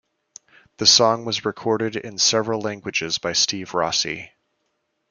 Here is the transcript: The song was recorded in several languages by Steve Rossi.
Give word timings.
The 0.77 0.87
song 0.87 1.25
was 1.25 1.45
recorded 1.45 1.95
in 1.95 2.17
several 2.17 2.59
languages 2.59 3.19
by 3.19 3.33
Steve 3.33 3.75
Rossi. 3.75 4.31